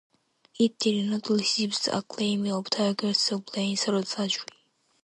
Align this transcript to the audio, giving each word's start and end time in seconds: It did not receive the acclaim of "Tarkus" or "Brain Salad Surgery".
It 0.59 0.79
did 0.79 1.05
not 1.11 1.29
receive 1.29 1.79
the 1.83 1.95
acclaim 1.95 2.47
of 2.47 2.63
"Tarkus" 2.71 3.31
or 3.33 3.41
"Brain 3.43 3.77
Salad 3.77 4.07
Surgery". 4.07 4.47